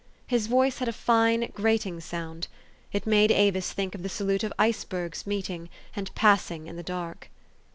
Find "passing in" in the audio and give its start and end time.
6.15-6.75